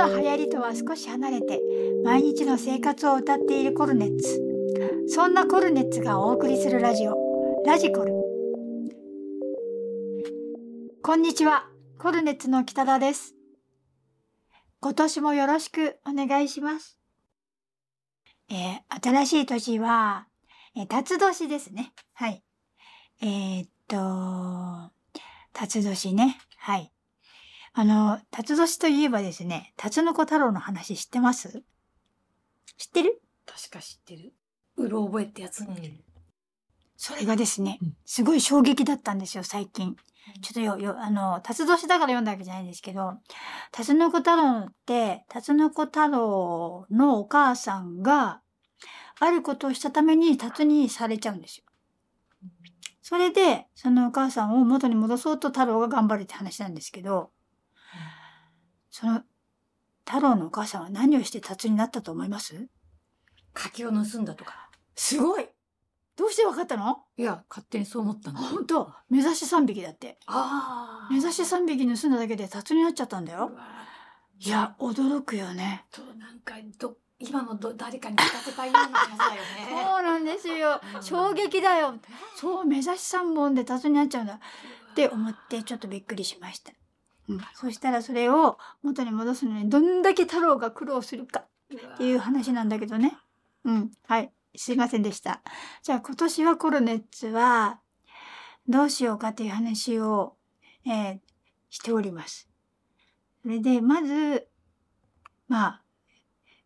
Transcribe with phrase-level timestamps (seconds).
[0.00, 1.60] の流行りとは少し離れて
[2.04, 4.40] 毎日の生活を歌っているコルネッツ。
[5.08, 8.14] そんなコルネッツがお送りするラジオラジコル。
[11.02, 11.68] こんにちは。
[11.98, 13.34] コルネッツの北田です。
[14.80, 16.98] 今年もよろしくお願いします。
[18.48, 20.28] えー、新しい年は、
[20.76, 21.92] えー、辰年ですね。
[22.14, 22.42] はい。
[23.20, 24.92] えー、っと
[25.52, 26.38] 辰年ね。
[26.56, 26.90] はい。
[27.72, 31.62] あの、辰年といえばですね、辰の子太郎の話知ってます？
[32.76, 33.22] 知ってる？
[33.46, 34.32] 確か知ってる。
[34.76, 35.60] うろ覚えってやつ。
[35.60, 36.00] うん、
[36.96, 39.96] それがですね、すごい衝撃だったんですよ、最近。
[40.42, 43.14] ちょっとよ、よ、あの、辰年だから読んだわけじゃないんですけど、
[43.72, 48.40] 辰の子太郎って、辰の子太郎のお母さんが、
[49.18, 51.64] あることをしたために辰にされちゃうんですよ。
[53.02, 57.30] それで、そのお母さんを元に戻そうと太郎が頑張るって話なんですけど、
[58.90, 59.22] その、
[60.06, 62.68] 太郎のお母さんは何をして達になったと思います？
[63.54, 64.68] 柿を盗んだとか。
[64.96, 65.48] すごい
[66.16, 67.04] どうして分かったの？
[67.16, 68.38] いや、勝手にそう思ったの。
[68.38, 70.18] 本当目指し3匹だって。
[70.26, 71.12] ああ。
[71.12, 73.52] 目指し3匹盗んだだけで達になっちゃったんだよ。
[74.38, 75.84] いや、驚くよね。
[75.92, 79.40] と、なんか、ど、今のど誰かに聞かせたいような感じだよね。
[79.86, 80.80] そうなんですよ。
[81.02, 81.94] 衝撃だよ。
[82.36, 84.40] そう、目指し3本で達になっちゃうんだ。
[84.92, 86.72] って思ってちょっとびっくりしました。
[87.30, 91.44] うん、そしたらそれを元に戻すのにどんだけ太郎が苦労するか
[91.94, 93.16] っていう話なんだけどね。
[93.64, 93.90] うん。
[94.06, 94.32] はい。
[94.56, 95.42] すいませんでした。
[95.82, 97.80] じゃあ今年はコルネッツは
[98.68, 100.36] どうしようかっていう話を、
[100.84, 101.18] えー、
[101.70, 102.48] しております。
[103.42, 104.48] それで、まず、
[105.48, 105.82] まあ、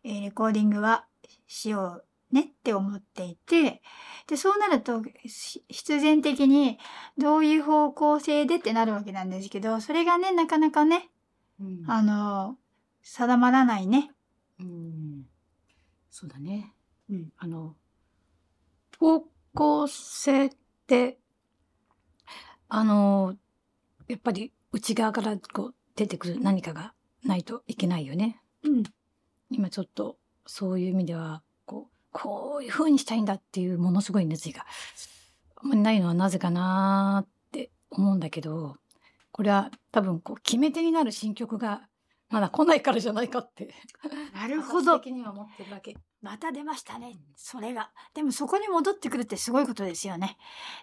[0.03, 1.07] えー、レコーディングは
[1.47, 2.05] しよう
[2.35, 3.81] ねって思っていて、
[4.27, 5.03] で、そうなると、
[5.69, 6.79] 必然的に
[7.17, 11.09] どういう方向性でってなるわけなんですけど、それがね、なかなかね、
[11.61, 12.57] うん、あの、
[13.03, 14.11] 定まらないね。
[14.61, 15.27] うん。
[16.11, 16.73] そうだね。
[17.09, 17.33] うん。
[17.39, 17.77] あの、
[18.99, 19.25] 方
[19.55, 20.51] 向性っ
[20.87, 21.19] て、
[22.69, 23.37] あの、
[24.09, 28.41] やっぱり内側からこう出てくる何かがないといけないよね。
[28.65, 28.83] うん。
[29.51, 31.43] 今ちょっとそういう意味では
[32.15, 34.65] こういう風にしたいんだっていうものすごい熱意が
[35.57, 38.77] あんまりないのはなぜかなって思うんだけど、
[39.33, 41.83] これは多分こう決め手になる新曲が
[42.31, 43.75] まだ来ないからじゃないかって。
[44.33, 45.01] なるほど。
[45.01, 45.97] 的には思ってるわけ。
[46.23, 47.19] また出ましたね。
[47.37, 47.91] それが。
[48.15, 50.39] でもそこに戻ってくるってすごいことですよね。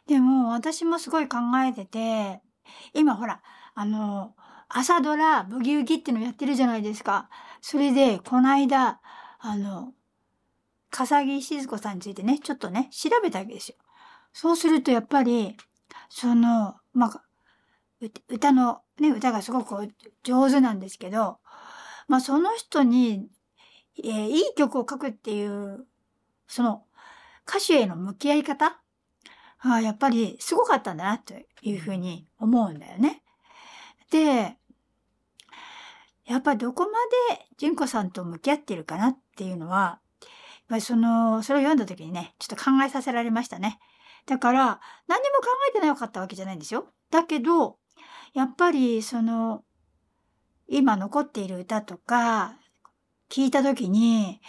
[0.07, 2.41] でも私もすごい考えてて、
[2.93, 3.41] 今ほら、
[3.73, 4.35] あの、
[4.67, 7.29] 朝ドラ、ブギウギっていうのやってるじゃないですか。
[7.61, 8.99] それで、この間、
[9.39, 9.93] あの、
[10.91, 13.75] 笠木静子さんについてね、ちょっとね、調べたわけですよ。
[14.33, 15.57] そうするとやっぱり、
[16.09, 17.23] その、まあ、
[18.27, 19.89] 歌の、ね、歌がすごく
[20.23, 21.39] 上手なんですけど、
[22.07, 23.27] まあその人に、
[24.03, 25.85] えー、いい曲を書くっていう、
[26.47, 26.83] その
[27.47, 28.81] 歌手への向き合い方
[29.59, 33.23] あやっぱりすごかったんだなというふうに思うんだよね。
[34.09, 34.57] で、
[36.25, 36.89] やっぱどこま
[37.31, 40.00] で純子さんと向き合ってるかなっていうのは、
[40.71, 43.77] ぱりその、それを読んだ時にね、ちょっと考えさせられましたね。
[44.25, 46.87] だから、何にも考えてなかったわけじゃないんですよ。
[47.09, 47.77] だけど、
[48.33, 49.65] やっぱり、その、
[50.67, 52.55] 今残っている歌とか、
[53.29, 54.39] 聞いた時に、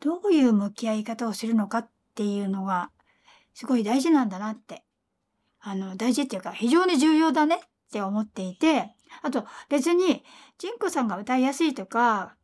[0.00, 2.90] どういう向き合い方をするのかっていうのが、
[3.52, 4.84] すごい大事なんだなって。
[5.60, 7.58] あの、大事っていうか、非常に重要だねっ
[7.92, 10.24] て思っていて、あと、別に、
[10.56, 12.36] ジンコさんが歌いやすいとか、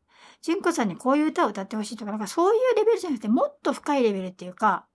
[0.43, 4.87] 純子さんにこういう歌を歌ってほしいとか、なんかそういうレベルじゃなくて、もっと深いレベルっていうか、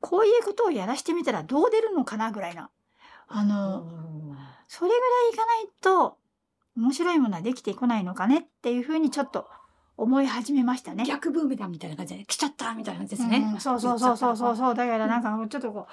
[0.00, 2.70] こういうことをやらしてみたらどう出るのかなぐらいな。
[3.28, 3.86] あの、
[4.68, 6.18] それぐらいいかないと、
[6.76, 9.46] 面白いものはできてこないのかねっていうふうにちょっと
[9.96, 11.04] 思い始めましたね。
[11.04, 13.50] 逆ブーメランみたいな感じで、来ちゃったみたいな感じですね。
[13.54, 14.74] うん、そうそうそうそうそうそう。
[14.74, 15.92] だからなんかちょっとこう、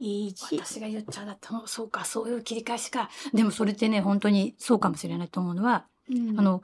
[0.00, 3.08] 私が言っちゃうだったそうか、そういう切り返しか。
[3.32, 6.62] でもそれってね、本当にそうかもしれないと思うのは、うん、あの、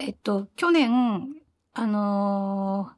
[0.00, 1.28] えっと、去年、
[1.74, 2.90] あの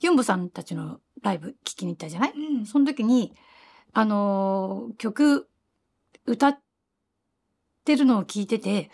[0.00, 3.32] ー、ユンボさんたちのライブ聞きに行ったじゃない、うん、その時に、
[3.92, 5.48] あのー、曲、
[6.26, 6.58] 歌っ
[7.84, 8.90] てるのを聞いてて、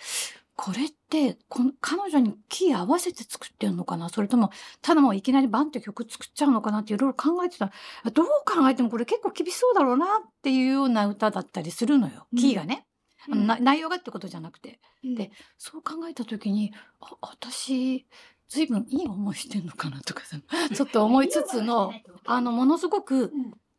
[0.56, 4.08] これってこの、彼女にキー合わせて作ってんのかな？
[4.08, 7.70] それとも、ただもういきなりバンって曲作っちゃうのかなっていろいろ考えてた。
[8.10, 10.08] どう考えてもこれ結構厳しそうだろうなっ
[10.42, 12.26] ていうような歌だったりするのよ。
[12.38, 12.85] キーがね。
[13.30, 14.80] あの内容がってことじゃなくて。
[15.02, 18.06] で、そう考えた時に、あ、私、
[18.48, 20.38] 随分いい思いしてんのかなとかさ、
[20.74, 21.92] ちょっと思いつつの、
[22.24, 23.32] あの、ものすごく、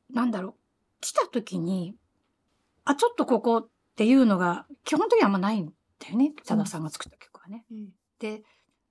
[0.09, 0.55] なんだろう、
[1.01, 1.95] 来た時に、
[2.85, 6.33] あ、ちょっとここっていうのが、基本的にはあんまないんだよね。
[6.45, 7.65] 多田さんが作った曲はね。
[8.19, 8.44] で、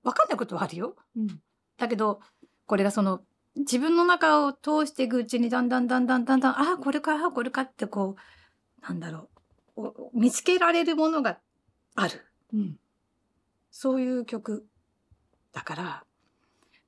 [0.03, 0.97] 分かんないことはあるよ。
[1.17, 1.41] うん
[1.79, 2.21] だけど、
[2.67, 3.21] これがその、
[3.55, 9.36] 自分の中を通していくうちにだんだんだんだんだんだん、ああ、これか、ああ、これかってこう、なんだろう、お
[10.13, 11.39] 見つけられるものが
[11.95, 12.25] ある。
[12.53, 12.79] うん。
[13.71, 14.67] そういう曲
[15.53, 16.05] だから、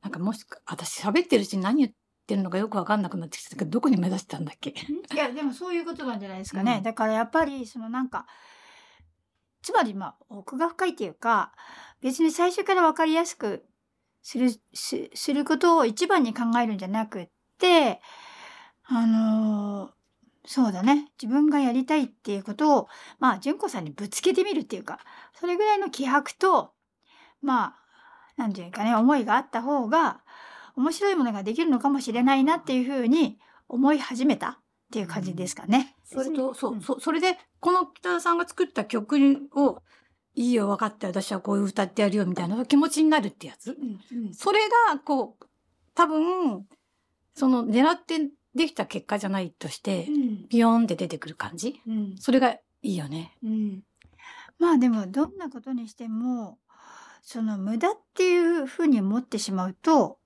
[0.02, 1.92] なんかもしか、私喋ってるうちに何言っ
[2.26, 4.70] てるのかよくわかんなくなってきたけど、どこに目指したんだっけ？
[4.70, 6.82] いやでもそういうことなんじゃないですかね、うん。
[6.82, 8.26] だからやっぱりそのなんか
[9.62, 11.52] つまりまあ奥が深いっていうか
[12.00, 13.64] 別に最初から分かりやすく
[14.22, 18.00] するすすることを一番に考えるんじゃなくって
[18.84, 19.97] あのー
[20.48, 24.98] そうだね自分がやりたいっていうことをまあ純子さんにぶつけてみるっていうか
[25.38, 26.72] それぐらいの気迫と
[27.42, 27.74] まあ
[28.36, 30.22] なんていうかね思いがあった方が
[30.74, 34.48] 面白いものができるのかもしれないなっていうふうに思い始めた
[34.88, 35.94] っていう感じですかね。
[36.04, 39.16] それと、そう、んそそれで、この北田さんが作った曲
[39.54, 39.82] を、
[40.34, 43.72] いいよ、分かった、私はこういう歌ってやるよ、みたいな気持ちになるってやつ。
[43.72, 45.46] うんうんそれが、こう、
[45.94, 46.66] 多分、
[47.34, 48.18] その狙って
[48.54, 50.08] できた結果じゃないとして、
[50.48, 51.80] ビヨーンって出てくる感じ？
[51.86, 53.36] うんそれがいいよね。
[53.42, 53.82] うん
[54.58, 56.58] まあでもどんなことにしても
[57.22, 60.18] その無駄っていうふうに思ってしまうと、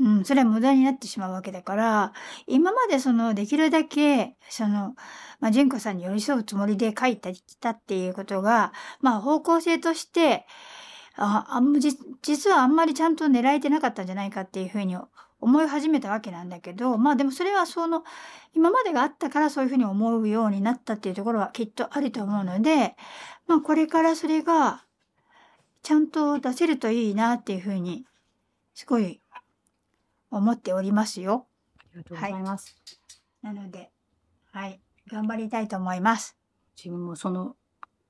[0.00, 2.12] うん、それは無駄になってしまうわけだから
[2.48, 4.96] 今までそのできるだけその、
[5.38, 10.46] まあ、純子さんに寄り添うつもりで書いてきたっていうことが、まあ、方向性として
[11.16, 14.96] ああん実はあんまりちゃんと狙えてなかったんじゃないかっていうふうに
[15.44, 18.02] 思い始めたわけなんだけどまあでもそれはその
[18.54, 22.96] 今までがあったからそういうふうに思うようになったっていうところはきっとあると思うので、
[23.46, 24.84] まあこれからそれが
[25.82, 28.06] ちゃんと出せるといいなっていうふうに
[28.72, 29.20] すごい
[30.30, 31.46] 思っておりますよ。
[31.78, 32.76] ありがとうございます。
[33.42, 33.90] なので、
[34.52, 34.80] はい、
[35.10, 36.38] 頑張りたいと思います。
[36.76, 37.54] 自分もその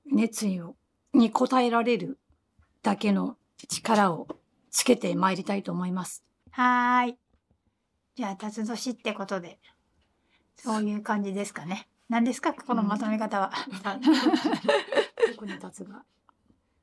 [0.07, 0.77] 熱意を、
[1.13, 2.19] に応えられる
[2.83, 3.37] だけの
[3.69, 4.29] 力を
[4.71, 6.25] つけてまいりたいと思います。
[6.51, 7.24] はーい。
[8.17, 9.59] じゃあ、辰年ってことで、
[10.57, 11.89] そういう感じですかね。
[12.09, 13.51] 何ですかこのまとめ方は。
[15.33, 16.05] 特に立つが。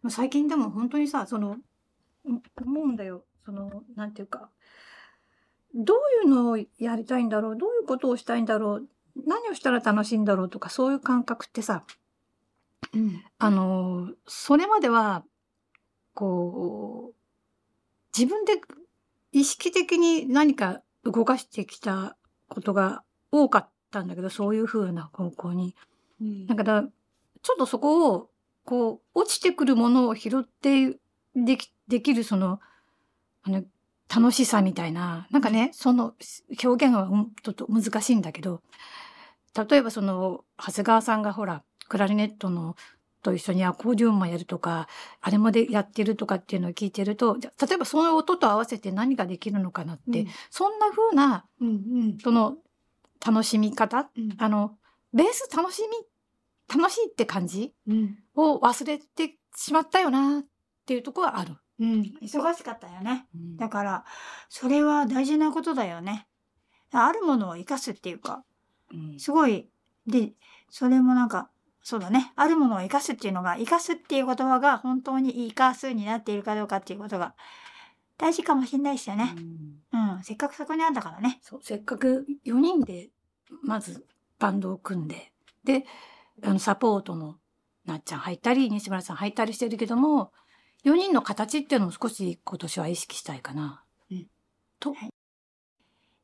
[0.02, 1.58] まあ最近でも本当にさ、その、
[2.26, 3.24] うん思うんだよ。
[3.46, 4.50] その、なんていうか、
[5.74, 8.90] どういうのをやりたいんだろうどういうことをしたいんだろう
[9.26, 11.84] 何をしたら楽しいんだろうとか、そういう感覚ってさ、
[12.94, 13.24] うん。
[13.38, 15.24] あの、それまでは、
[16.14, 17.16] こう、
[18.18, 18.60] 自分で
[19.32, 22.18] 意識的に何か動かしてきた
[22.48, 25.76] ことが多かったんだけど、そういう風な方向に。
[26.22, 28.30] うんだから、ちょっとそこを、
[28.66, 31.00] こう、落ちてくるものを拾って
[31.36, 32.60] でき、できるその、
[33.44, 33.64] あの、
[34.14, 36.14] 楽しさみたいな、なんかね、その
[36.64, 38.62] 表現はうんちょっと難しいんだけど、
[39.70, 42.76] 例えばその、長谷川さんがほら、クラリネットの
[43.22, 44.88] と一緒にアコーディオンもやるとか、
[45.22, 50.28] あれもでやってるとかっていうのを聞いてると、じゃ例えばその音と合わせて何ができるのかなって、うん。
[50.50, 51.72] そんな風な、うんう
[52.16, 52.18] ん。
[52.20, 52.58] その、
[53.26, 54.36] 楽しみ方うん。
[54.38, 54.78] あの、
[55.14, 58.18] ベース楽しみ、楽しいって感じうん。
[58.36, 60.44] を忘れてしまったよなっ
[60.86, 61.56] ていうところはある。
[61.80, 62.02] うん。
[62.22, 63.28] 忙しかったよね。
[63.58, 64.06] だから、
[64.50, 66.28] それは大事なことだよね。
[66.92, 68.44] あるものを生かすっていうか、
[68.92, 69.20] うん。
[69.20, 69.70] すごい、
[70.08, 70.34] で、
[70.70, 71.51] それもなんか、
[71.84, 72.32] そうだね。
[72.36, 77.34] あるものを生かすっていうのが、生かすっていう言葉が本当に生かすになっているかどうかっていうことが
[78.18, 79.34] 大事かもしれないですよね。
[79.92, 80.24] うん。
[80.24, 81.40] せっかくそこにあんだからね。
[81.42, 83.10] そうせっかく4人で
[83.64, 84.06] まず
[84.38, 85.32] バンドを組んで
[85.64, 85.86] で
[86.44, 87.38] あのサポートの
[87.86, 90.32] なっちゃん入ったり西村さん入ったりしてるけども
[90.86, 93.84] 4人の形っていうのを少し今年は意識したいかな。
[94.12, 94.28] うん
[94.80, 94.96] と、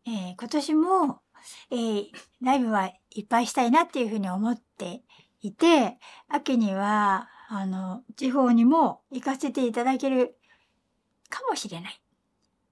[0.06, 1.22] えー今年も、
[1.72, 2.06] えー
[2.42, 5.02] ライブはいっぱいしたいなっていうふうに思って
[5.42, 10.38] いて、秋には、あの、地方にも行かせていただける
[11.30, 11.98] かもしれないっ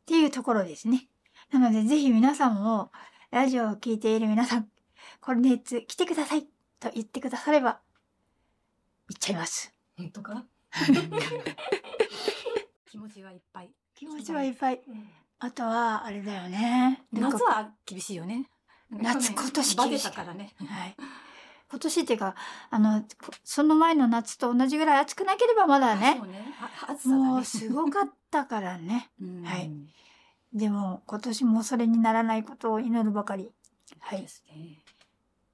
[0.06, 1.08] ていうところですね。
[1.52, 2.92] なので、ぜひ皆さんも、
[3.32, 4.70] ラジオを聞いている皆さん、
[5.22, 6.48] これ熱来てください
[6.80, 7.80] と言ってくだされば、
[9.10, 9.74] 行っちゃいます。
[9.98, 10.46] 本当か？
[12.90, 13.72] 気持ちはいっぱい。
[13.94, 14.82] 気持ちはいっぱい。
[15.40, 17.04] あとは、あれだよね。
[17.12, 18.50] 夏は厳しいよね。
[18.90, 20.54] 夏今年バテ厳しいたからね。
[20.60, 20.96] はい。
[21.76, 22.36] 今年っていうか、
[22.70, 26.56] あの、こその前の夏と同じぐらい暑くなければまだねそ、うね。
[26.58, 29.12] は暑ねもうすごかったからね。
[29.22, 29.70] うんはい
[30.54, 33.52] でも今年もそれにならないことを祈るばかり
[34.00, 34.80] はいですね。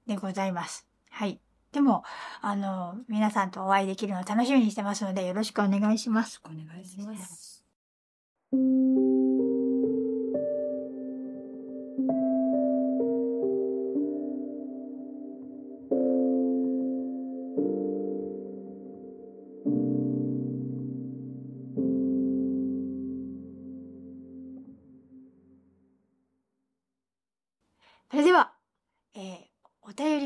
[0.06, 0.86] でございます。
[1.10, 1.40] はい。
[1.72, 2.04] でも、
[2.40, 6.40] あの、皆さんとお会いできるのを楽しみにしてますので、よろしくお願いします。
[6.44, 7.64] お願いします。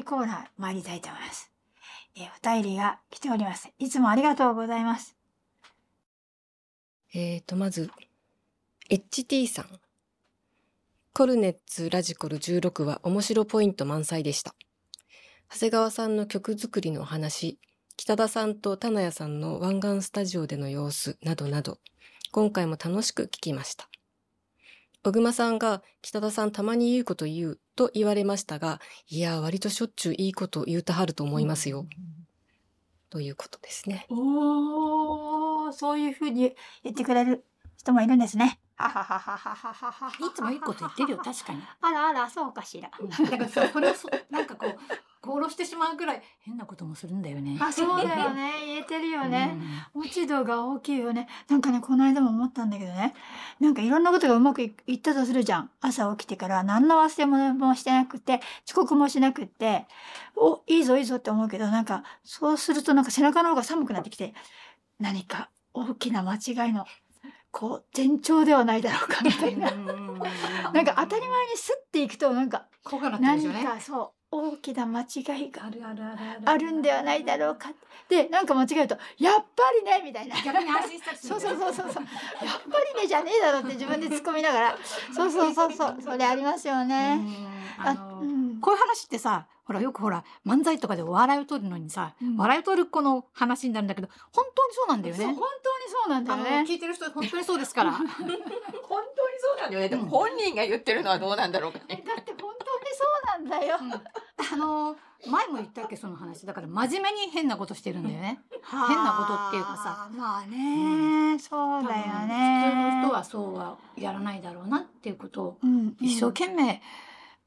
[0.07, 1.51] コーナー参りたいと思います。
[2.17, 3.69] えー、お便りが来ております。
[3.79, 5.17] いつもありがとうございます。
[7.13, 7.91] えーと、まず、
[8.89, 9.67] HT さん。
[11.13, 14.55] コルネッツラジコル16は面白ポイント満載でした。
[15.51, 17.59] 長谷川さんの曲作りのお話、
[17.97, 21.79] 北田さんと田谷さんの湾岸スタジオでの様子などなど、
[22.33, 23.89] 今回も楽しく聞きました。
[25.07, 31.87] 小熊さんが北田さんたまに言うこと言うと言われましたが、いや、割としょっちゅういいこと言うたはると思いますよ。
[33.09, 34.05] ということですね。
[34.11, 37.45] おー、そういうふうに言ってくれる
[37.77, 38.61] 人もいるんですね。
[38.79, 41.63] いつもいいこと言ってるよ、確かに。
[41.81, 42.91] あらあら、そうかしら。
[42.91, 44.79] だかそれそ、 なんかこう、
[45.27, 47.59] 殺してしまうくらい変なこともするんだよね。
[47.59, 48.53] あ、そうだよね。
[48.67, 49.57] 言えてるよね。
[49.95, 51.27] 落ち度が大きいよね。
[51.49, 53.15] なんかね、この間も思ったんだけどね。
[53.61, 55.71] なんかいろんなことがうまくいったとするじゃん。
[55.81, 59.87] 朝起きてから何の忘れ物もしてなくて、遅刻もしなくて、
[60.37, 64.35] お、いいぞいいぞって思うけど、なんか、そうするとなんか背中の方が寒くなってきて、
[65.01, 66.85] 何か大きな間違いの
[67.59, 69.73] こう、前兆ではないだろうか、みたいな。
[70.75, 72.67] なんか当たり前にスッていくと、なんか、
[73.19, 73.65] 何ね。
[73.65, 75.65] かそう、大きな間違いが
[76.45, 77.73] あるんではないだろうか。
[78.11, 80.37] で、なんか間違えると、やっぱりねみたいな。
[81.17, 82.05] そうそうそうそうそう。
[82.45, 84.79] やっぱりねじゃねえだろって自分で突っ込みながら。
[85.15, 85.97] そうそうそうそう。
[86.03, 87.19] それありますよね。
[87.79, 88.46] うんあのうん。
[88.61, 95.35] こういう話ってさ、ほら、よくほら、漫才とかで笑いを取るのにさ、うん笑いを取る子の話になるんだけど、本当にそうなんだよね本。
[95.35, 95.45] 当に
[95.89, 96.65] そうなんだよね。
[96.69, 97.93] 聞いてる人、本当にそうですから。
[97.99, 98.41] 本当にそ
[99.55, 99.89] うなんだよね。
[99.89, 102.03] でも本人が言ってるのはどうなんだろうかね。
[102.07, 103.05] だって本当にそ
[103.41, 103.77] うなんだよ。
[104.53, 104.97] あの、
[105.27, 106.47] 前も言ったっけ、その話。
[106.47, 108.41] だから、真面目に変なことしてるんだよね。
[108.71, 110.09] 変変なことっていうかさ。
[110.13, 112.65] まあね、そうだよね。
[112.67, 116.83] 普通の人はそうはやらないだろうなっていうことを、うん、一生懸命、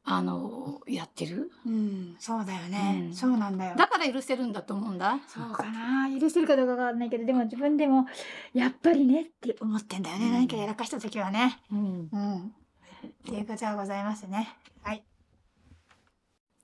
[0.06, 1.52] あの、やってる？
[1.68, 3.06] うん、そうだよね。
[3.10, 3.76] うんそうなんだよ。
[3.76, 5.20] だから許せるんだと思うんだ。
[5.28, 8.08] そうかな許せるかどうかわかんないけど、でも自分でも、
[8.54, 10.26] やっぱりねって思ってんだよね。
[10.26, 11.60] うん何かやらかした時はね。
[11.72, 12.10] うん。
[12.12, 12.38] うん。
[12.40, 14.56] っていうことはございますね。
[14.82, 15.04] はい。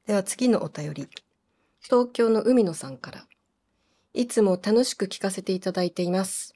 [0.08, 1.08] では次のお便り。
[1.82, 3.28] 東京の海野さんから。
[4.14, 6.56] いつも楽しく聞かせていただいています。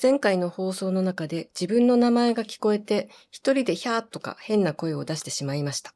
[0.00, 5.92] 前回の放送の中で自分の名前が聞こえて、一人でヒャーとか変な声を出してしまいました。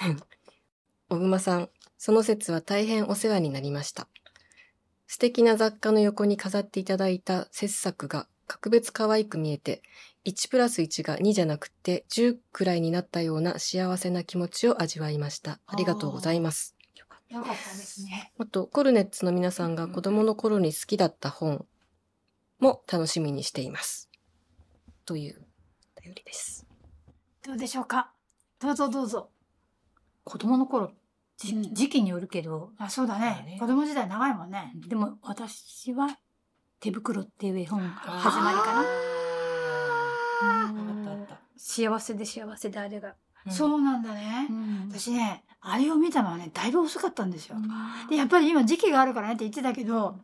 [1.08, 4.08] 小熊さん、その説は大変お世話になりました。
[5.06, 9.82] 素敵な雑貨の横に飾っていただいた切削が格別可愛く見えて、
[10.24, 15.60] 1プラス1が2じゃなくて10くらいになったような幸せな気持ちを味わいました。
[15.66, 16.76] ありがとうございます。
[17.28, 18.32] よかったですね。
[18.38, 21.64] あと、コルネッツの皆さんが子供の頃に好きだった本
[22.58, 24.10] も楽しみにしています。
[25.04, 25.46] という
[25.96, 26.66] お便りです。
[27.42, 28.12] どうでしょうか？
[28.58, 29.30] どうぞどうぞ。
[30.30, 30.92] 子供の頃、
[31.38, 33.44] じうん時期によるけど、あ、そうだね。
[33.44, 34.72] ね子供時代長いもんね。
[34.86, 36.06] でも私は
[36.78, 38.80] 手袋っていう絵本が始まりかな。
[40.42, 40.72] あ
[41.02, 41.40] ったあった。
[41.56, 43.16] 幸せで幸せであれが。
[43.48, 44.46] そうなんだね。
[44.48, 47.56] うん私ね、あれを見たのはね、だいぶ遅かったんですよ。
[48.08, 50.20] で、やっぱり今時期があるからねって言ってたけど、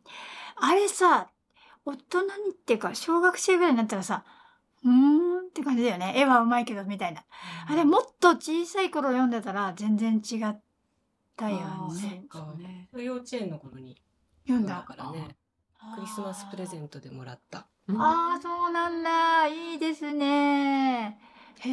[0.55, 1.31] あれさ、
[1.85, 4.25] 大人にっていうか、小学生ぐらいになったらさ、
[4.87, 6.15] うーんって感じだよね。
[6.17, 7.25] 絵はうまいけど、みたいな。
[7.69, 10.57] あれ、もっと小さい頃読んでたら全然違っ
[11.37, 11.57] たよ
[11.89, 12.25] ね。
[12.31, 12.89] そうね。
[12.97, 14.01] 幼稚園の頃に
[14.47, 14.85] 読んだ。
[14.87, 15.37] からね、
[15.95, 17.67] クリスマスプレゼントでもらった。
[17.89, 19.47] ああ、そうなんだ。
[19.49, 21.19] いいですね。
[21.61, 21.71] へ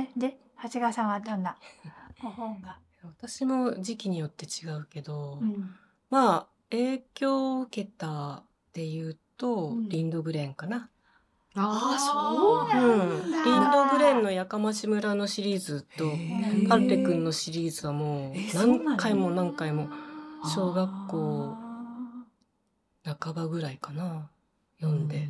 [0.00, 0.08] え。
[0.16, 1.56] で、長谷川さんはどんな？
[2.24, 2.78] お本が？
[3.04, 5.74] 私も時期によって違うけど、うん。
[6.10, 10.88] まあ、影響を受けたで言うと、うんリンドグレンかな。
[11.54, 13.30] ああ、そうなうん。
[13.44, 16.68] リンドグレンのやかまし村のシリーズと、ー。
[16.68, 19.88] カルテ君のシリーズはもう何回も何回も
[20.54, 21.56] 小学校
[23.04, 24.30] 半ばぐらいかな。
[24.80, 25.28] 読んで、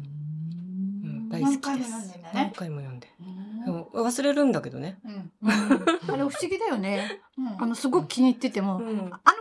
[1.05, 1.29] うん。
[1.29, 1.61] 大好きです。
[1.63, 2.33] 何回も読んでね。
[2.35, 3.09] 何回も読んで。
[3.21, 3.65] うん。
[3.65, 5.31] でも忘れるんだけどね、うん。
[5.49, 7.21] あれ不思議だよね。
[7.59, 9.11] あの、すごく気に入ってても、うん。
[9.13, 9.32] あ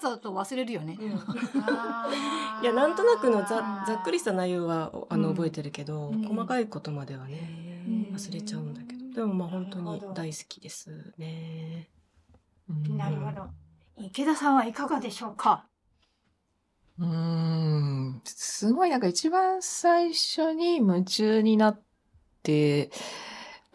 [0.00, 0.98] さだと忘れるよね。
[2.62, 5.34] いやなんとなくのざざっくりした内容はあのうん。
[5.34, 6.22] 覚えてるけど、うん。
[6.22, 9.14] 細かいことまではねうん忘れちゃうんだけど。
[9.14, 11.88] でもまあ本当に大好きですね。
[12.96, 13.48] なるほど。
[13.98, 15.66] 池田さんはいかがでしょうか？
[16.98, 18.22] うーん。
[18.24, 21.80] すごいなんか一番最初に夢中になっ
[22.42, 22.90] て、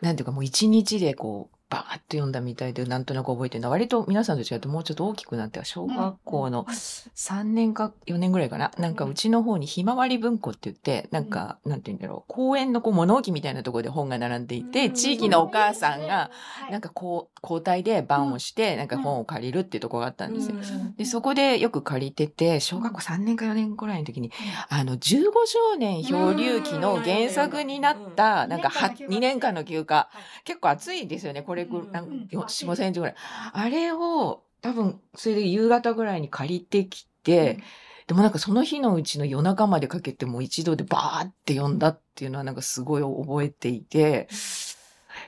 [0.01, 3.69] なんていうかもう一日でこう、バーッと読んだみたいで、なんとなく覚えてるの。
[3.69, 8.71] は、割と皆さんと違ってもうちょっと大きくなっては、小学校の3年か4年ぐらいかな。
[8.77, 16.29] なんかうちの方にひまわり文庫って言って、なんか、なんて言うんだろう、公園のこう物置みたいなところで本が並んでいて、地域のお母さんが、
[16.69, 20.55] なんかこう、交代で番をして、なんか本を借りるっていうところがあったんですよ。
[20.97, 24.31] で、そこでよく借りてて、小学校3年か4年くらいの時に、
[24.69, 28.61] あの、15少年漂流記の原作になった、なん。
[28.61, 30.09] かは、2年間の休暇。
[30.43, 33.15] 結構暑いですよね、これぐうんなん4、4、5センチぐらい。
[33.53, 37.59] あれを、多分、それで夕方ぐらいに借りてきて、
[38.07, 44.27] でもなんかその日のうちの夜中までかけてもう一度でバーって読んだっていうのはなんかすごい覚えていて、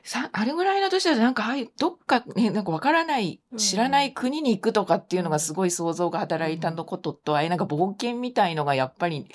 [0.04, 9.28] さ、あれぐらいの年だとなんか、ああいう、どっかね、なんかわからない、知らない国に行くとかっていうのがすごい想像が働いたのことと、ああいうなんか冒険みたいのがやっぱり、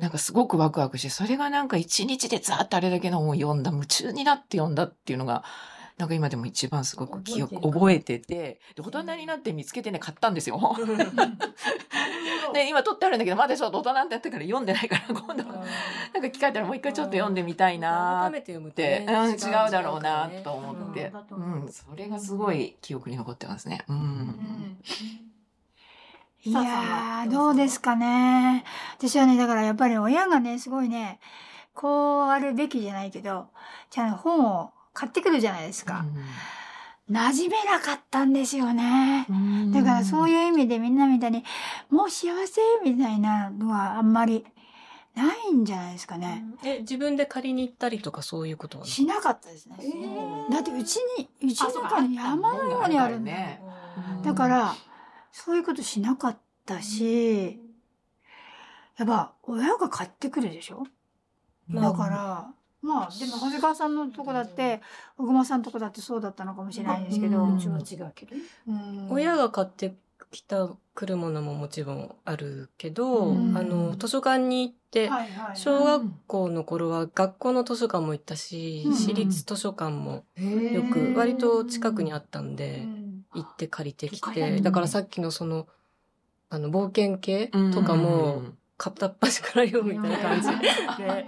[0.00, 5.44] なんかすごくワクワクして、それがなんか一日でザーッとあれだけの本を読んだ、夢中になって読んだっていうのが、
[6.02, 10.58] なんか今でも一番すごく記憶、覚えてて、で、大人になって見つけてね、買ったんですよ。
[12.52, 15.54] で、 今撮ってあるんだけど、まだちょっと大人になってから読んでないから、今度、なん
[16.20, 21.12] か機会あったらもう一回ちょっと読んでみたいなーっ改めて読むうん、違うだろうなと思って。
[21.30, 23.84] うん、それがすごい記憶に残ってますね。
[23.86, 24.78] うん。
[26.42, 28.64] いやー、どうですかね。
[28.98, 31.20] 私はね、だからやっぱり親がね、すごいね、
[31.74, 33.46] こうあるべきじゃないけど、
[33.88, 36.04] ちゃんと本を買ってくるじゃないですか。
[37.10, 39.26] 馴染めなかったんですよね。
[39.28, 39.72] うん。
[39.72, 41.44] だからそういう意味でみんなみたいに、
[41.90, 44.46] もう幸せみたいなのはあんまり
[45.14, 46.44] ないんじゃないですかね。
[46.64, 49.76] え、自分で借りに行ったりとかそういうことはしなかったですね。
[50.50, 53.32] だってうちに、うちの中に山のようにあるんだ
[54.22, 54.74] だから、
[55.32, 57.60] そういうことしなかったし、
[58.96, 60.84] やっぱ親が買ってくるでしょ？
[61.70, 64.80] だから、まあ、でも長谷川さんのとこだって、
[65.16, 68.34] 小熊さんのとこだってそうだったのかもしれないですけど、うんうちは違うけど。
[68.68, 69.08] うん。
[69.10, 69.94] 親が買って
[70.32, 73.56] きたくるものももちろんあるけど、うん。
[73.56, 75.10] あの、図書館に行って、
[75.54, 78.94] 小学校の頃は学校の図書館も行ったし、うん。
[78.96, 83.24] 私立図書館もよよく、割と近くにあったんで、うん。
[83.34, 85.68] 行って借りてきて、ただからさっきのその、
[86.50, 88.42] あの、冒険系とかも、
[88.76, 90.48] 片っ端から読むみたいな感じ。
[90.98, 91.24] で。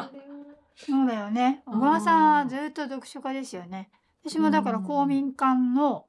[0.76, 1.62] そうだよね。
[1.66, 3.90] 小川さんはずっと読書家ですよね。
[4.24, 6.06] 私もだから公民館の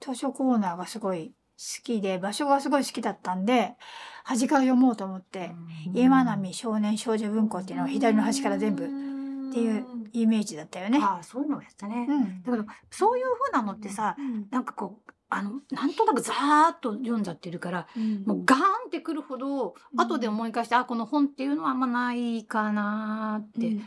[0.00, 3.76] 図書コーナーがすごい好きで、場所がすごい好きだったんで、
[4.24, 5.52] 端から読もうと思って、
[5.92, 10.98] 今波少年少女文庫っていうのを左の端から全部っていうイメージだったよね。
[11.02, 12.06] ああ、そういうのをやったね。
[12.08, 12.42] うん。
[12.42, 14.16] だけど、そういう風なのってさ、
[14.50, 17.86] なんかこう、あの、なんとなくざーっと読んじゃってるから、
[18.26, 23.80] もうガーンってくるほど、うん後で思い返して、あ、この本っていうのはあんまないかなーって。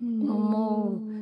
[0.00, 1.14] 思う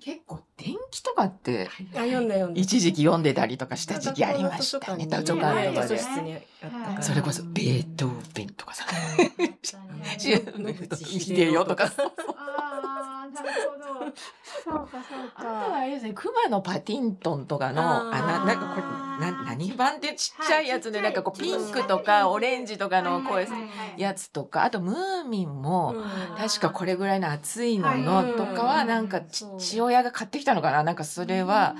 [0.00, 2.60] 結構電気とかってあ、読んだ読んだ。
[2.60, 5.04] 一時期読んでたりとかした時期ありましたね。
[5.06, 5.54] 図書館とか
[5.86, 6.42] で。
[7.02, 8.84] それこそベートーベンとかさ。
[10.58, 11.92] 野口秀夫とか。
[13.34, 13.48] なる
[13.98, 14.12] ほど。
[14.64, 18.82] そうか、そうあとはあれですね、熊のパティントンとかの、あな、なんかこれ、
[19.30, 23.48] な、何版ってちっちゃいやつで、なんかこう、ピンクとかオレンジとかのこういう
[23.96, 25.96] やつとか、あとムーミンも、
[26.36, 30.82] 確かこれぐらいの厚いののとかは、なんか父親が買ってきたのかな。
[30.82, 31.76] なんかそれは、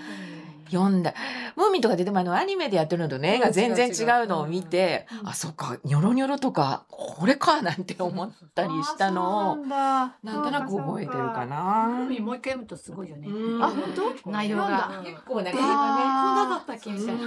[0.71, 1.15] 読んだ。
[1.57, 11.89] ムーミンとかででもあのアニメでやってるのとね、絵が全然違うのを見て、あ、そっか、ニョロニョロとか、これかなんて思ったりしたのを、ななんとなく覚えてるかな。
[11.89, 11.89] な。
[11.89, 13.29] もう一回読むとすごいよね。
[13.29, 13.83] うんあ、本
[14.23, 14.31] 当？
[14.31, 15.03] 内容が。
[15.05, 17.27] 結構なんかあーこんなだったっけみたいな。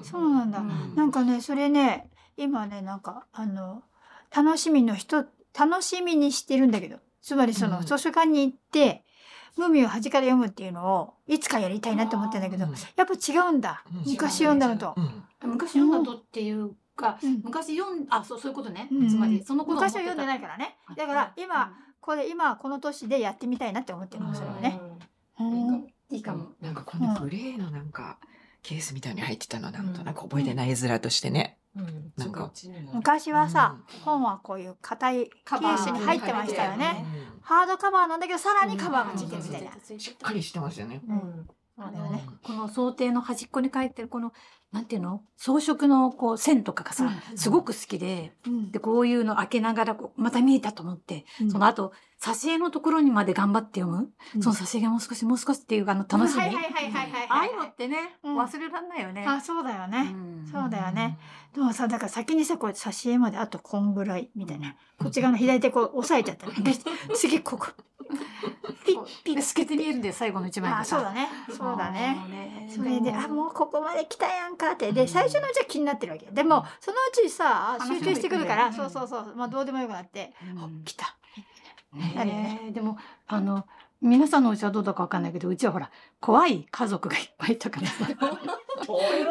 [0.00, 0.58] んそうなんだ。
[0.58, 3.82] うんなんかね、それね、今ね、なんか、あの、
[4.34, 5.24] 楽しみの人、
[5.58, 9.04] 楽しみにしてるんだけど、つまりその、うん図書館に行って、
[9.56, 13.82] ムーミンを端から読むっていうのを、いつかやりたいなって思ってんだけどうん、やっぱ違うんだ。
[13.90, 14.94] うん昔読んだのと。
[14.96, 18.88] うん昔読んだとっていうか、うん昔読ん、あ、そう、そういうことね。
[18.90, 20.76] うんつまり、その頃昔は読んでないからね。
[20.96, 24.80] だから、今、、これ、今、この年でやってみたいなって思ってるの、それをね。
[25.40, 26.52] うんいいかも。
[26.60, 28.18] なんかこのグレーのなんか、
[28.62, 31.58] ケースみたいに入ってたのなんとなく覚えてない絵面としてね。
[31.76, 32.12] うん。
[32.16, 32.50] なんか
[32.92, 37.04] 昔はさ、うん本はこういう硬いケカバーースに入ってましたようね。
[37.30, 39.70] うんハードカバーなんだけど、さらにカバーがついてるみたいな。
[40.00, 41.00] しっかりしてましたよね。
[41.78, 41.84] うん。
[41.84, 42.24] そうだよね。
[42.42, 44.32] この想定の端っこに書いてるこの、
[44.72, 45.22] なんていうの？
[45.36, 56.40] 装飾のこう線とかがさ、うんすごく好きで、うんで、こういうの開けながらこう、また見えたと思って、うんその後、挿絵のところにまで頑張って読む、うんその挿絵がもう少しもう少しっていうあの楽しみ？
[56.40, 57.26] はいはいはいはいはい。
[57.28, 59.24] ああいうのってね、うん忘れられないよね。
[59.26, 60.10] あ、そうだよね。
[60.12, 61.18] うんそうだよね。
[61.54, 64.74] でもさ、だから先にさ、こう、挿絵まであとこんぐらい、みたいな。
[64.98, 66.72] こっち側の左手こう押さえちゃったら、で
[67.14, 67.68] 次ここ。
[69.24, 71.28] で透けて見えるんだよ最後の一枚があそうだね。
[71.48, 72.16] そうだね。
[72.28, 72.70] ね。
[72.74, 74.92] それであもうここまで来たやんかって。
[74.92, 79.34] で最初のうちは気になってるわけでもそのうちさ集中してくるからそうそうそう。
[79.36, 80.32] まあどうでもよくなって。
[80.84, 81.16] 来た。
[81.94, 82.70] ね。
[82.72, 83.64] でもあの
[84.02, 88.06] 皆さんのうちはどうだかわかんないけどうちはほら怖い家族がいっぱいいたからさ。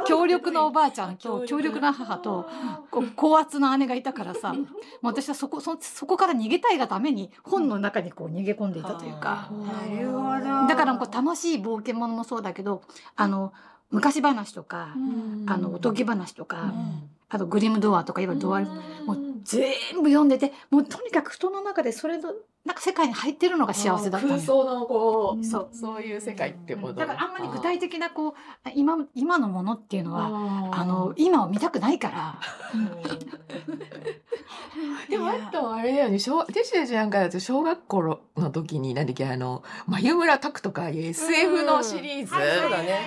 [0.08, 2.50] 強力なおばあちゃんと強力な母と
[2.90, 4.66] こう高圧な姉がいたからさもう
[5.04, 9.50] 私はそこそそこから逃げたいがために本の中にこう逃げ込んでいたというか。
[9.52, 10.68] なるほど。
[10.68, 12.82] だからこう楽しい冒険ものもそうだけど
[13.16, 13.54] あの
[13.92, 14.90] 昔話とか、
[15.46, 16.74] あのおとぎ話とか、
[17.30, 18.66] あとグリムドアとかいわゆるドアル
[19.06, 22.34] もう全部読んでてもうとにかく布団の中でそれの
[22.66, 25.70] なんか世界に入ってるのが幸せだった空想のこう、そう。
[25.72, 26.96] そういう世界ってこと。
[26.96, 28.34] だからあんまり具体的なこう
[28.74, 32.40] 今今のものっていうのはあの今を見たくないから。
[35.10, 42.34] でもあとあれだよね、小私たちなんかだと小学校の時に、なんだっけ、あの、眉村拓とかいう SF のシリーズ、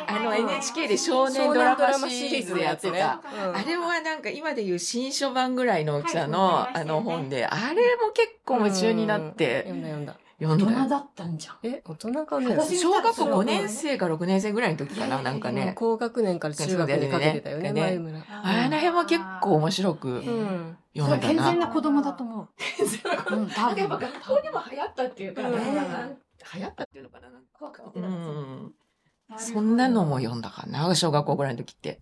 [0.06, 3.20] あの NHK で少年ドラマシリーズやってた。
[3.54, 6.80] あれはなんか今でいう新書版ぐらいの大きさの、はい。
[6.80, 10.16] あの本で、あれも結構夢中になって読んだ読んだ。
[10.40, 10.70] 読んだよ。
[10.70, 11.56] 大人だったんじゃん。
[11.62, 15.72] え、大人かね私小学校5年生か6年生ぐらいの時かな、なんかね。
[15.76, 18.24] 高学年から中学にかけてたよね、ね前村。
[18.28, 20.76] あの辺は結構面白くうん。
[20.96, 21.50] それは健読んだな。
[21.50, 22.48] 全な子供だと思う。
[23.36, 23.78] うん、多分。
[23.78, 25.58] やっぱ学校でも流行ったっていうか、うん
[26.54, 27.28] 流行ったっていうのかな。
[27.52, 28.72] 怖くうん。
[29.36, 32.00] そんなのも読んだかな、小学校ぐらいの時って。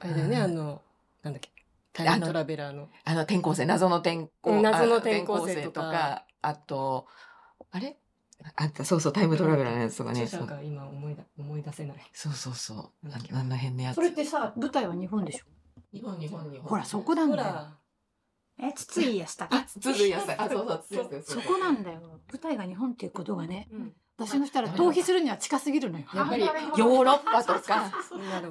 [0.00, 0.82] あれだよね、あの、
[1.22, 1.50] なんだっけ。
[1.92, 2.88] タイムトラベラーの。
[3.04, 7.06] あの、転校生、謎の転校、うん謎のあ転校生とかあと、
[7.70, 7.96] あれ？
[8.56, 10.26] あった、そうそう、タイムトラベラーのやつとかね。
[10.26, 11.96] そう著者が今思いだ思い出せない。
[12.12, 13.08] そうそうそう。
[13.08, 13.94] ああの辺のやつ。
[13.96, 15.44] それってさ、舞台は日本でしょ？
[15.92, 16.68] 日本、日本、日本。
[16.68, 17.68] ほら、そこなんだよ。
[18.58, 19.62] え、筒井康隆。
[19.62, 20.34] あ、つづいやすい。
[20.34, 22.00] あ、そうそう、つづいやすいそこなんだよ。
[22.32, 23.92] 舞台が日本っていうことがね、うん。
[24.18, 26.06] 私のしたら逃避するには近すぎるのよ。
[26.14, 27.92] やっぱり、ヨーロッパとか。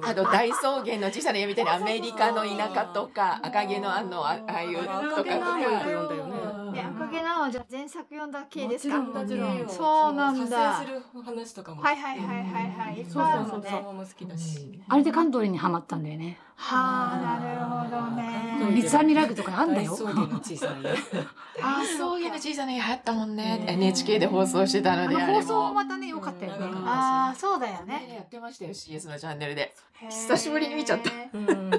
[0.04, 5.58] あと大草原の小さな家みたいなアメリカの田舎とか、赤毛のあの、あああいうとかとか。
[6.76, 8.98] 読んだよねえ、赤毛なのじゃ前作読んだ系ですか？
[9.00, 11.82] もちろんもちろんそうなんだ発生する話とかも。
[11.82, 13.00] はいはいはいはいはい。
[13.00, 13.80] いっそうぱいあるのそうそうね。
[13.80, 14.80] も好きだし。
[14.88, 16.38] あれでカントリーにハマったんだよね。
[16.58, 18.72] はあ、なるほどね。
[18.72, 20.90] 三つ編みラグとかあんだよ大草原の小さな家。
[21.62, 23.64] あ、草原の小さな家流行ったもんね。
[23.68, 25.74] NHK で放送してたので、放送もも。
[25.74, 26.66] またね、良かったよね。
[26.66, 28.14] うんああ、そうだよね、ね。
[28.16, 29.74] やってましたよ、CS のチャンネルで。
[30.08, 31.46] 久しぶりに見ちゃったうん。
[31.46, 31.76] そうなんだ。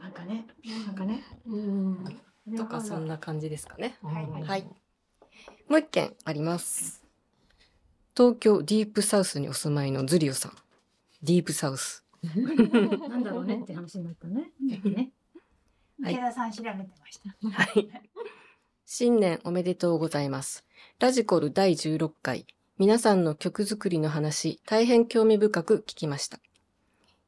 [0.00, 0.46] なんかね、
[0.86, 1.22] なんかね。
[1.46, 2.13] うん。
[2.56, 3.98] とかそんな感じですかね。
[4.02, 4.62] はいはい。
[5.68, 7.04] もう一件あります。
[8.16, 10.52] 東京ディープサウスにお住まいのズリオさん。
[11.22, 12.04] ディープサウス。
[12.24, 14.52] なんだろうねって話になったね。
[14.60, 15.12] ね。
[16.02, 17.50] はい池田さん調べてました。
[17.50, 17.88] はい。
[18.84, 20.64] 新年おめでとうございます。
[20.98, 22.46] ラジコル第16回。
[22.78, 26.40] 皆さんの曲作りの話、大変興味深く聞きました。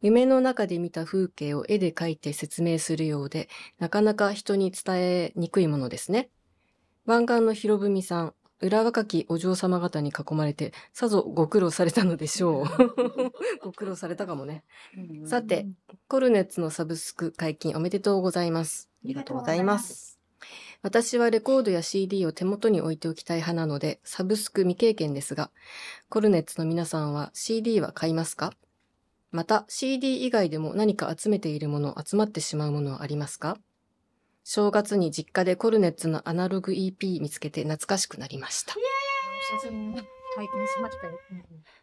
[0.03, 6.31] 夢の中で見た風景を絵で描いて説明するようで、なかなか人に伝えにくいものですね。
[7.07, 12.67] 湾岸の広文さん、裏若きお嬢様方に囲まれて、さぞご苦労されたのでしょう。
[13.63, 14.65] ご苦労されたかもね。
[15.25, 15.67] さて、
[16.09, 18.91] コルネッツのサブスク解禁おめでとうございます。
[19.05, 20.19] ありがとうございます。
[20.83, 25.51] 私はレコードや CD を手元に置いておきたい派なので、サブスク未経験ですが、
[26.09, 28.53] コルネッツの皆さんは CD は買いますか？
[29.33, 33.59] また CD 以外でも何か集めているもの、集まってしまうものはありますか？
[34.45, 38.75] 正月に実家でコルネッツのアナログ EP 見つけて懐かしくなりました。
[40.37, 41.19] 体験しましたよ。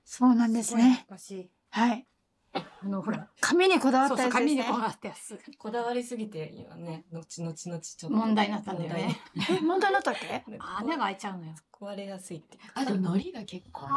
[0.05, 1.05] そうなんですね。
[1.09, 2.05] 昔、はい。
[2.53, 4.39] あの、ほら、紙にこだわったやつですね。
[4.39, 5.39] 紙にこうなったやつ。
[5.57, 9.19] こだわりすぎて、今ね、後々々ちょっと問題になったんだよね。
[9.49, 10.43] え、問題になったっけ？
[10.59, 11.53] 穴が開いちゃうのよ。
[11.71, 12.59] 壊れやすいって。
[12.75, 13.93] あと、海苔が結構ね、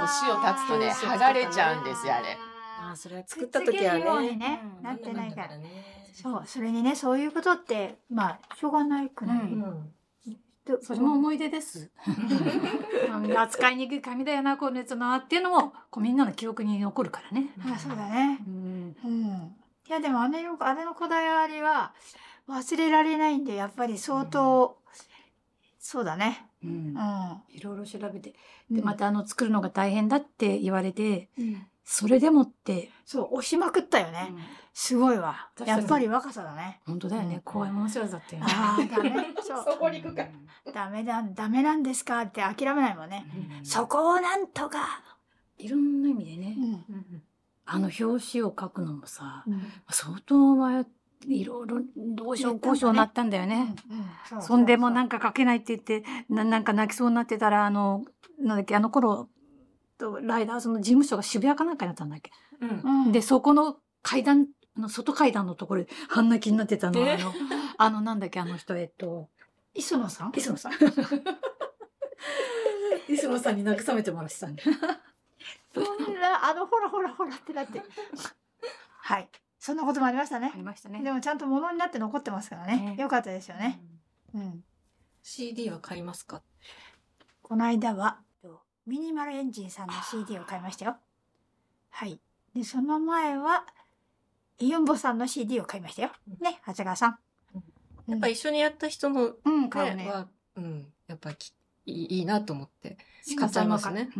[0.00, 2.36] 年を経つとね、剥がれちゃうんですよ、あれ。
[2.80, 4.36] ああ、それは作った時はね。
[4.36, 5.68] ねうんなってないからね。
[6.12, 9.38] そう、それにね、そういうことって、まあ、しょうがないくない。
[9.40, 9.92] うん
[10.82, 11.90] それも思い出です。
[12.06, 17.48] うん 扱いにくい紙だよな、このやつなっていうのも、こうみんなの記憶に残るからね。
[17.66, 18.38] あ、そうだね。
[18.46, 18.96] うん。
[19.04, 19.56] うん。
[19.88, 21.92] いや、でもあれの、あれのこだわりは
[22.48, 24.78] 忘れられないんで、やっぱり相当、
[25.78, 26.46] そうだね。
[26.62, 27.42] うんうん。
[27.48, 28.34] いろいろ調べて。
[28.70, 34.32] で、またあの、作るのが大変だって言われて、うん、それでもって、そう、押しまくったよね。
[34.72, 35.50] すごいわ。
[35.66, 36.78] やっぱり若さだね。
[36.86, 37.42] 本当だよね。
[37.44, 38.46] 怖いもの知らずだったよね。
[38.48, 39.10] ああ、ダメ。
[39.42, 40.24] そこに行くか。
[40.72, 43.26] ダメだ、ダメなんですかって諦めないもんね。
[43.58, 45.02] うんそこをなんとか。
[45.58, 46.56] いろんな意味でね、
[46.88, 47.22] うん。
[47.66, 50.86] あの表紙を書くのもさ、うん相当迷っ
[51.26, 53.74] いろいろどうしようこうしようなったんだよね。
[54.32, 58.04] うんうそんでもなんかか書けないって言って、ななんか泣きそうになってたら、あの、
[58.38, 59.28] なんだっけ、あの頃、
[60.00, 62.30] とライダーズの事務所が渋谷かなんかになったんだっけ？
[62.60, 63.12] うん。
[63.12, 67.00] で、そこの階段、あの、外階段のところで半泣きになってたの。
[67.06, 67.32] えあの、
[67.78, 69.28] あの、なんだっけ、あの人、えっと、
[69.74, 70.32] 磯野さん？
[70.34, 70.72] 磯野さん。
[73.08, 74.62] 磯野さんに慰めてもらってたんで。
[74.62, 74.70] そ
[75.80, 77.80] んなあのほらほらほらってなって
[79.02, 81.00] はいそんなこともありましたあねりましたね。
[81.02, 83.80] でもちゃんと物になって残ってますからねねよかったですよね
[84.34, 84.64] うん
[85.22, 86.42] CD は買いますか？
[87.42, 88.18] この間は
[88.90, 90.96] ミニマルエンジンさんの CD を買いましたよ。
[91.90, 92.18] はい。
[92.56, 93.64] でその前は
[94.58, 96.10] イオンボさんの CD を買いましたよ。
[96.40, 97.18] ね長谷川さん。
[98.08, 100.08] やっぱ一緒にやった人の、ねうん買うね。
[100.08, 100.26] は、
[100.56, 101.52] うん、やっぱき
[101.86, 102.98] いいなと思って。
[103.38, 104.10] 鹿さんの買ね。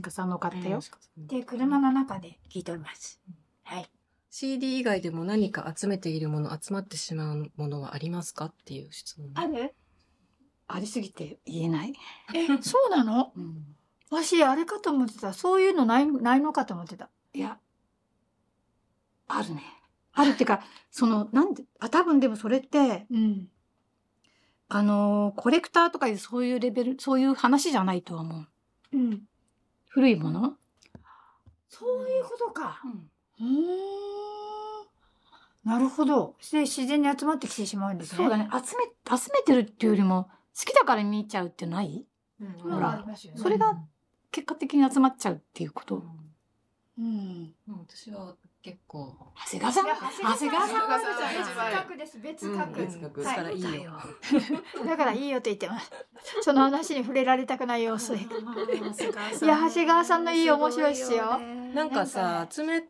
[0.00, 0.80] 鹿さんの買ったよ。
[1.16, 3.20] で車の中で聞いております。
[3.64, 3.90] はい。
[4.30, 9.32] CD 以外でも何か集めているもの、集まってしまうものはありますかっていう質問。
[9.34, 9.74] ある？
[10.68, 11.92] ありすぎて言えない？
[12.32, 13.32] えそうなの？
[13.34, 13.76] うん
[14.14, 17.58] わしあれかと思ってたそういうのないないのかと思ってたいや、
[19.28, 19.62] あるね。
[20.12, 23.48] あるっていうか、 その、なんで、あ、多分でもそれって、うん
[24.68, 28.46] あのーコレクターとかいうそういうレベル、そういう話じゃないとは思う。
[28.92, 29.28] うん
[29.88, 30.56] 古いもの？
[31.68, 33.62] そういうことかうんうー
[35.64, 36.36] んなるほど。
[36.50, 38.16] で自然に集まってきてしまうんですね。
[38.16, 38.48] そうだね。
[38.52, 38.84] 集め、
[39.18, 42.06] 集めてるっていうよりも、好きだから見ちゃうってない？
[42.40, 43.14] うんほら、ね。
[43.36, 43.78] それが
[44.32, 46.02] 結果的に集まっちゃうっていうこと？
[46.98, 47.54] うん。
[47.68, 49.84] うん私は結構、長谷川さん？
[49.86, 50.80] 長長谷川さん？
[50.82, 52.18] は別格です。
[52.20, 52.80] 別格。
[52.80, 53.92] うん別格はいだからいいよ。
[54.86, 55.90] だからいいよと言ってます。
[56.42, 58.14] その話に触れられたくない様子。
[58.14, 58.28] いいや
[59.68, 61.38] 長谷川さんのいい面白いっすよ
[61.74, 62.84] なんかさ、集め、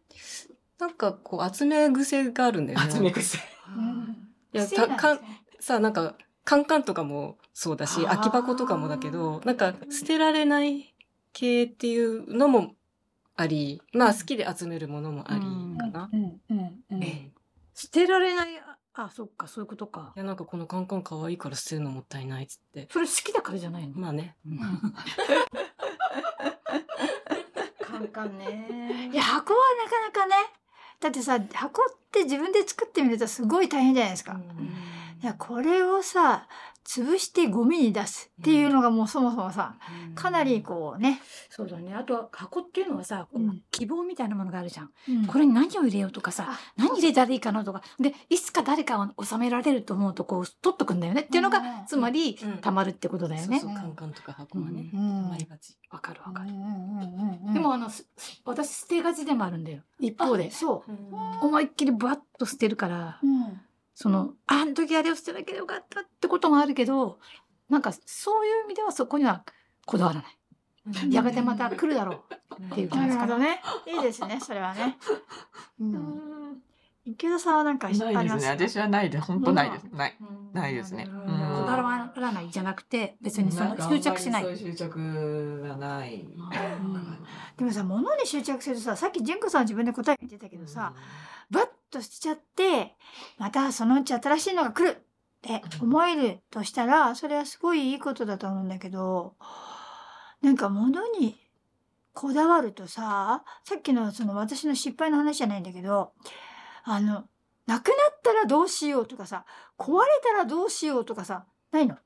[0.79, 2.91] なんかこう集め癖があるんだよね。
[2.91, 3.39] 集め癖。
[3.77, 5.21] うんいや癖なん
[5.59, 10.92] さ、なんか、カンカンとかもそうだし、空き箱とかもだけど、なんか捨てられない
[11.33, 12.75] 系っていうのも
[13.37, 15.41] あり、まあ好きで集めるものもあり
[15.79, 16.11] かな。
[16.13, 17.03] うんうんうん。
[17.03, 17.33] ええ
[17.75, 20.19] 捨てられない、ああ、そっか、そういうことかい。
[20.19, 22.87] や、なんかこのカンカン可愛いから捨てるのもったいないっつって。
[22.93, 23.95] それ好きだからじゃないの？
[23.99, 24.37] まあね。
[27.81, 30.35] カンカンねいや箱はなかなかね。
[31.01, 34.33] だってさ箱って自分で作ってみるとすごい大変じゃないですか。
[34.33, 34.37] い
[35.27, 36.49] やこれをさ
[36.85, 39.77] 潰してゴミに出すっていうのがもうそもそもさ
[40.15, 41.21] かなりこうね。
[41.49, 41.95] そうだね。
[41.95, 44.91] あとは箱っていうのはさ、こううん希望みたいなものがあるじゃん。
[45.09, 47.83] うんこれに何を入れようとかさあ、何入れたらいいかなとか。
[48.01, 53.71] で、いつか誰かを収められると思うと、こう、取っとくんだよねっていうのが、うんつまりうん、溜まるってことだよねそう。
[53.71, 55.77] そう、カンカンとか箱はね、うん溜まりがち。
[55.91, 56.51] わかるわかる。
[56.51, 58.07] うんうんうんうんでもあの、す
[58.45, 59.83] 私捨てがちでもあるんだよ。
[60.01, 60.51] 一方であ。
[60.51, 61.47] そう。
[61.47, 63.61] 思いっきりバッと捨てるから、うん
[63.95, 67.19] その、あの時あれを捨てなければよかったってこともあるけど、
[67.69, 69.45] なんかそういう意味ではそこには
[69.87, 70.29] こだわらな
[71.05, 71.07] い。
[71.09, 73.27] んやがてまた来るだろうっていう感なじかな。
[73.27, 73.61] るほどね。
[73.87, 74.99] いいですね、それはね。
[75.81, 76.59] うん。
[77.05, 78.29] 池田さんはなんかありないですね。
[78.29, 78.53] ますか？
[78.69, 79.25] 私はないです。
[79.25, 79.85] 本当ないです。
[79.93, 80.17] ない。
[80.21, 81.33] うんないですねこうんだ
[81.83, 84.43] わらないじゃなくて、別にその執着しない。
[84.43, 86.27] あんまりそういう執着がない。
[87.57, 91.01] でもさ、物に執着するとさ、さっき純子さん自分で答え言ってたけどさ、バッ
[91.93, 92.97] と捨てちゃって、
[93.39, 95.01] またそのうち新しいのが来るっ
[95.43, 99.35] て思えるとしたら、それはすごいいいことだと思うんだけど、
[100.41, 101.39] なんか物に
[102.15, 106.13] こだわるとさ、さっきのその私の失敗の話じゃないんだけど、
[106.85, 107.25] あの、
[107.67, 109.45] なくなったらどうしようとかさ、
[109.79, 111.97] 壊れたらどうしようとかさ、ないの？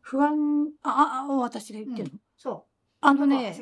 [0.00, 2.18] 不安、あ、あ、あ私が言ってるの？
[2.36, 2.62] そう。
[3.00, 3.56] あのね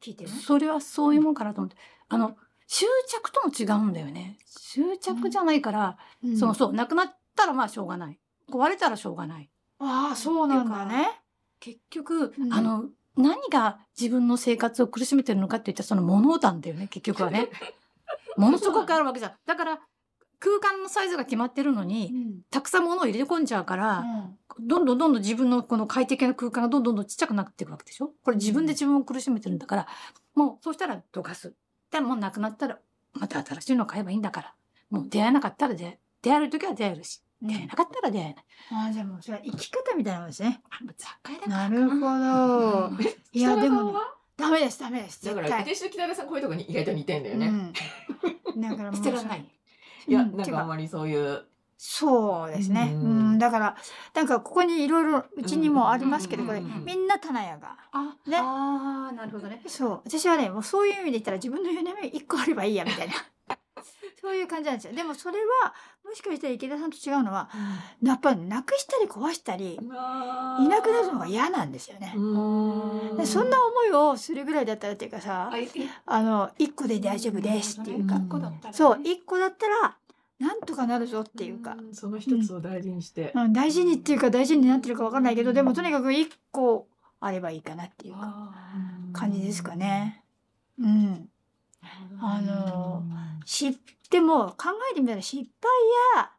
[0.00, 0.36] 聞いてるね。
[0.36, 1.76] それはそういうもんかなと思って。
[2.08, 2.36] あの、
[2.66, 4.38] 執着とも違うんだよね。
[4.46, 8.18] 執着じゃないから、うんそうそう、なくなったらまあしょうがない。
[8.50, 9.50] 壊れたらしょうがない。
[9.78, 11.20] ああ、そうなんだね。
[11.60, 17.48] 結局、うんあの、何が自分の生活を苦しめてるのかって言ったらその物なんだよね、結局はね。
[18.36, 19.32] ものすごくあるわけじゃん。
[19.46, 19.80] だから、
[20.38, 22.12] 空間のサイズが決まってるのに、
[22.50, 24.04] たくさん物を入れ込んじゃうから、
[24.60, 29.86] どんどんどんどん自分のこの快適な空間がどんどんどんちっちゃくなっていくわけでしょこれ自分で自分を苦しめてるんだから、
[30.34, 31.54] もうそうしたらどかす。
[31.90, 32.78] でもうなくなったら、
[33.14, 34.54] また新しいの買えばいいんだから。
[34.90, 38.44] もう出会えなかったら出会え、出会える時は出会えるし、うん出会えなかったら出会えない。
[38.72, 40.60] ああ、でもそれは生き方みたいなもんですね。
[40.70, 42.90] あもう雑貨屋だからなるほど。
[43.32, 43.98] いや、でもね、
[44.36, 45.24] ダメです、ダメです。
[45.24, 45.74] だから、絶対。
[45.74, 47.46] 私と北田さんこういうとこに意外と似てんだよね。
[47.46, 48.60] うん。
[48.60, 49.46] だからもう 捨てられない。
[50.08, 51.46] いや、うんなんかあんまりそういう。
[51.78, 52.92] そうですね。
[52.94, 53.76] ううんん、だから、
[54.14, 57.76] なんかここにいろいろうちにもありますけど、これ、うんみんな棚屋が。
[57.92, 59.62] あ、ねあーなるほどね。
[59.66, 60.00] そう。
[60.06, 63.14] 私はね、もうそういう意味で言ったら自分の夢一個あればいいや、みたいな。
[64.20, 64.92] そういう感じなんですよ。
[64.94, 67.48] でもそれは、もしかしたら池田さんと違うのは、
[68.02, 72.12] やっぱりなくしたり壊したり、いなくなるのが嫌なんですよね。
[72.16, 72.20] う
[73.14, 75.52] んでそんな思いをするぐらいだったらっていうかさ、
[76.06, 78.16] あの、一個で大丈夫ですっていうか、
[78.72, 79.96] そう、一個だったら、
[80.38, 83.32] なんとかなるぞっていうか、んその一つを大事にして。
[83.34, 86.88] うん、大事にっていうか大事になってるかわかんないけど、でもとにかく一個
[87.20, 88.52] あればいいかなっていうか、
[89.12, 90.22] 感じですかね。
[90.78, 91.28] うん。
[92.20, 93.02] あの
[93.44, 93.78] し、
[94.10, 96.30] でも考えてみたら失敗や、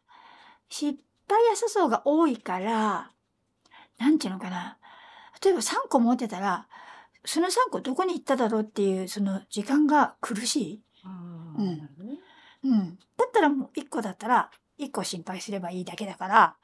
[0.70, 3.12] 失敗や粗相が多いから、
[3.98, 4.78] なんていうのかな。
[5.44, 6.68] 例えば3個持ってたら、
[7.26, 10.82] その3個どこに行っただろうっていう、その時間が苦しい。
[11.58, 11.90] うん
[12.68, 13.00] うん。
[13.18, 16.56] だったらもう1個だったら、1個心配すればいいだけだから、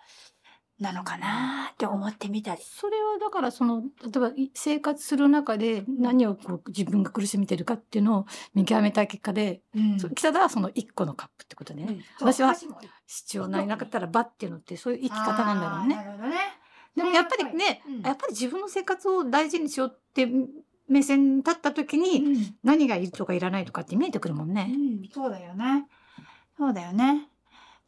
[0.79, 2.61] なのかなって思ってみたり。
[2.61, 12.53] それはだからその例えばい生活する中で何をこう自分が苦しめてるかっていうのを見極めた結果で、うん北田はその一個のカップってことね、私は
[13.07, 15.95] 必要ないなかったらバっていうのってそういう生き方なんだろうね。
[15.95, 16.35] なるほどね。
[16.95, 20.27] でもやっぱりね、うんやっぱり自分の生活を大事にしようって
[20.93, 24.65] 目線に立った時に、何がいるとかいらないとかって見えてくるもんうね。
[24.65, 25.87] ん、そうだよね。
[26.57, 27.27] そうだよね。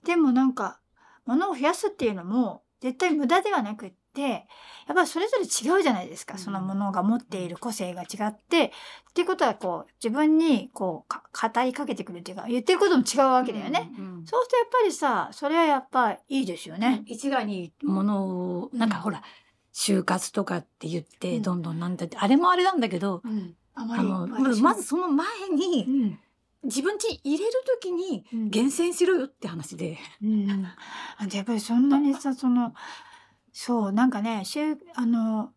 [0.04, 0.80] でもなんか、
[1.26, 4.38] 物を増やすっていうのも、絶対無駄ではなくって、や
[4.94, 6.36] っぱりそれぞれ違うじゃないですか。
[6.36, 8.72] うんそのものが持っている個性が違って。
[9.10, 13.91] っていうことは、こう、自分に、こうか、語りかけてくるっていうか、言ってることも違うわけだよね。
[13.98, 17.04] うんそうするとやっぱりさ、それはやっぱいいですよね。
[17.06, 18.26] 一概にもの
[18.60, 19.22] をなんかほら
[19.76, 23.56] 就活とかって言ってうんどんどんなんだって、あれもあれなんだけど、うん。
[23.74, 26.20] あまあのまずその前うにん。
[26.64, 29.98] 自分家に入れる時にうん厳選しろよって話で。
[30.24, 30.66] うん。
[31.18, 32.74] あやっぱりそんなにさ、 その、
[33.52, 34.44] そう、なんかね、
[34.96, 35.52] あの、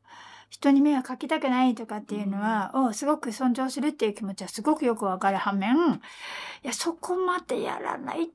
[0.50, 6.00] 人に迷惑かけたくないとかっていうのは、をすごく尊重するっていう気持ちはすごくよくわかる反面、い
[6.64, 8.30] や、そこまでやらない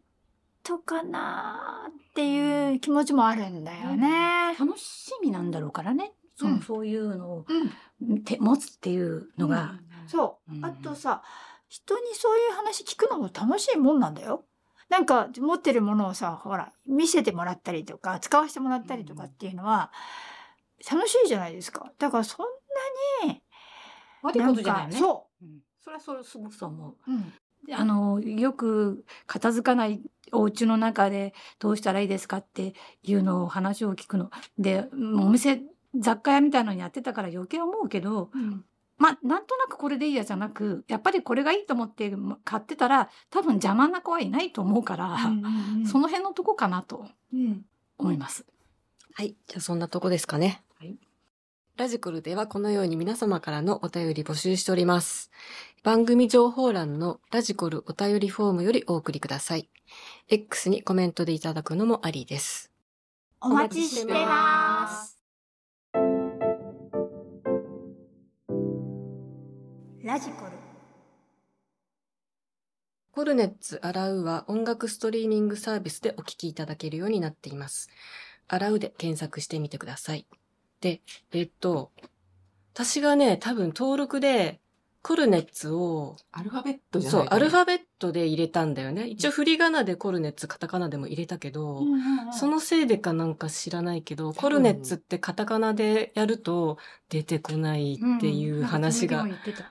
[0.64, 4.56] とかなっていう気持ちもあるんだよね。
[4.60, 6.14] 楽しみなんだろうからね。
[6.36, 8.24] そのうんそういうのをうん。
[8.24, 9.80] て持つっていうのが。
[10.08, 10.60] そうう。
[10.60, 11.22] んあとさ、
[11.70, 14.44] 人にそういう話聞くのも楽しいもんなんだよ。
[14.90, 19.92] なんか持ってるものをさ、ほら、見せてもらったりとか、使わせてもらったりとかっていうのは、
[20.92, 21.92] 楽しいじゃないですか。
[21.98, 22.46] だからそん
[23.26, 23.42] なに、
[24.22, 24.98] 悪いことじゃないよね。
[24.98, 26.96] そうんそれはそれすごくそう思う。
[27.08, 27.12] う。
[27.12, 27.34] うん。
[27.66, 32.74] であの、よく片付かないお家の中でどうしたらいいですかって
[33.04, 34.32] いうのを話を聞くの。
[34.58, 35.62] で、お店、
[35.96, 38.66] 雑貨屋みたいなのにやってたから余計思うけど、うん。
[38.98, 45.18] まあ、なんとなくこれでいいやじゃなく、やっぱりこれがいいと思って買ってたら、多分邪魔な子はいないと思うから、
[45.86, 47.66] その辺のとこかなとうん。
[47.98, 48.46] 思います。
[49.14, 49.36] はい。
[49.48, 50.64] じゃあそんなとこですかね。
[50.80, 50.98] はい。
[51.76, 55.32] ラジコルではこのように皆様からのお便り募集しております。
[55.82, 59.72] 番組情報欄のラジコルお便りフォームよりお送りください。
[60.30, 62.72] X にコメントでいただくのもありです。
[63.42, 65.20] お待ちしてます。
[70.04, 70.52] ラジコル。
[73.14, 77.90] コルネッツ洗うは音楽ストリーミングサービスでお聴きいただけるようになっています。
[78.48, 80.28] 洗うで検索してみてください。
[80.84, 81.92] で、えっと、
[82.74, 84.60] 私がね、多分登録で
[85.02, 87.42] コルネッツを、アルファベットじゃそう、ないかな。
[87.42, 89.08] アルファベットで入れたんだよね。
[89.08, 91.84] 一応振り仮名でコルネッツカタカナでも入れたけど、
[92.34, 99.26] そのせいでかなんか知らないけど、コルネッツってカタカナでやると出てこないっていう話が。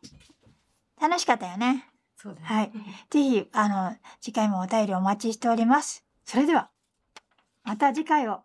[1.01, 1.89] 楽しかったよね。
[2.17, 2.47] そうだね。
[2.47, 2.73] はい。
[3.11, 6.05] ぜひ、あの、次回もお便りお待ちしております。
[6.25, 6.71] それでは、
[7.63, 8.43] また次回を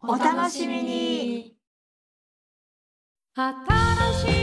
[0.00, 1.56] お楽しみに
[3.34, 4.41] 新しい